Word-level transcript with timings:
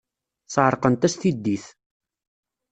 Sɛerqent-as 0.53 1.13
tiddit. 1.15 1.65